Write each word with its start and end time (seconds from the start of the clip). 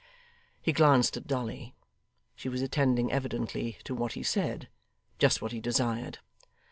He 0.63 0.73
glanced 0.73 1.15
at 1.15 1.27
Dolly. 1.27 1.75
She 2.35 2.49
was 2.49 2.63
attending 2.63 3.11
evidently 3.11 3.77
to 3.83 3.93
what 3.93 4.13
he 4.13 4.23
said. 4.23 4.67
Just 5.19 5.43
what 5.43 5.51
he 5.51 5.59
desired! 5.61 6.17